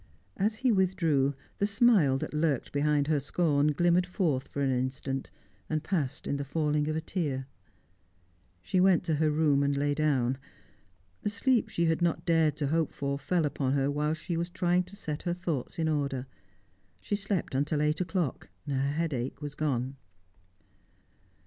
[0.35, 5.29] As he withdrew, the smile that lurked behind her scorn glimmered forth for an instant,
[5.69, 7.45] and passed in the falling of a tear.
[8.63, 10.39] She went to her room, and lay down.
[11.21, 14.49] The sleep she had not dared to hope for fell upon her whilst she was
[14.49, 16.25] trying to set her thoughts in order.
[16.99, 19.97] She slept until eight o'clock; her headache was gone.